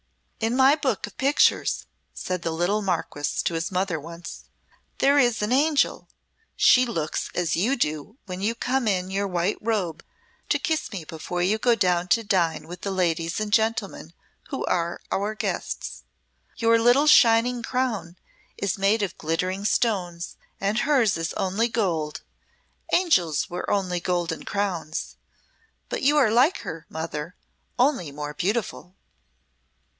"In 0.39 0.55
my 0.57 0.73
book 0.75 1.05
of 1.05 1.15
pictures," 1.17 1.85
said 2.15 2.41
the 2.41 2.49
little 2.49 2.81
Marquess 2.81 3.43
to 3.43 3.53
his 3.53 3.69
mother 3.71 3.99
once, 3.99 4.45
"there 4.97 5.19
is 5.19 5.43
an 5.43 5.51
angel. 5.51 6.09
She 6.55 6.87
looks 6.87 7.29
as 7.35 7.55
you 7.55 7.75
do 7.75 8.17
when 8.25 8.41
you 8.41 8.55
come 8.55 8.87
in 8.87 9.11
your 9.11 9.27
white 9.27 9.57
robe 9.61 10.03
to 10.49 10.57
kiss 10.57 10.91
me 10.91 11.05
before 11.05 11.43
you 11.43 11.59
go 11.59 11.75
down 11.75 12.07
to 12.07 12.23
dine 12.23 12.67
with 12.67 12.81
the 12.81 12.89
ladies 12.89 13.39
and 13.39 13.53
gentlemen 13.53 14.13
who 14.49 14.65
are 14.65 14.99
our 15.11 15.35
guests. 15.35 16.01
Your 16.57 16.79
little 16.79 17.05
shining 17.05 17.61
crown 17.61 18.17
is 18.57 18.79
made 18.79 19.03
of 19.03 19.19
glittering 19.19 19.65
stones, 19.65 20.35
and 20.59 20.79
hers 20.79 21.15
is 21.15 21.33
only 21.33 21.67
gold. 21.67 22.23
Angels 22.91 23.47
wear 23.51 23.69
only 23.69 23.99
golden 23.99 24.45
crowns 24.45 25.17
but 25.89 26.01
you 26.01 26.17
are 26.17 26.31
like 26.31 26.61
her, 26.61 26.87
mother, 26.89 27.35
only 27.77 28.11
more 28.11 28.33
beautiful." 28.33 28.95